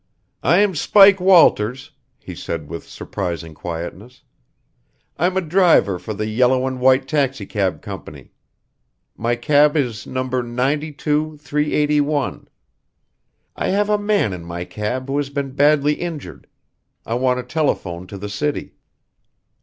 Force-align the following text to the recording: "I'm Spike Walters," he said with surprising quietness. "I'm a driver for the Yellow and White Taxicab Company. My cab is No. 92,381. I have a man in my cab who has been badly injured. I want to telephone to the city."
"I'm 0.41 0.73
Spike 0.73 1.19
Walters," 1.19 1.91
he 2.17 2.33
said 2.33 2.67
with 2.67 2.87
surprising 2.89 3.53
quietness. 3.53 4.23
"I'm 5.19 5.37
a 5.37 5.41
driver 5.41 5.99
for 5.99 6.15
the 6.15 6.25
Yellow 6.25 6.65
and 6.65 6.79
White 6.79 7.07
Taxicab 7.07 7.83
Company. 7.83 8.31
My 9.15 9.35
cab 9.35 9.77
is 9.77 10.07
No. 10.07 10.23
92,381. 10.23 12.47
I 13.55 13.67
have 13.67 13.91
a 13.91 13.99
man 13.99 14.33
in 14.33 14.43
my 14.43 14.65
cab 14.65 15.07
who 15.07 15.17
has 15.17 15.29
been 15.29 15.51
badly 15.51 15.93
injured. 15.93 16.47
I 17.05 17.13
want 17.13 17.37
to 17.37 17.43
telephone 17.43 18.07
to 18.07 18.17
the 18.17 18.27
city." 18.27 18.73